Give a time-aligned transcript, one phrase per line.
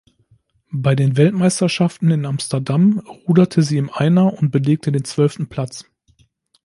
[0.73, 5.85] Bei den Weltmeisterschaften in Amsterdam ruderte sie im Einer und belegte den zwölften Platz.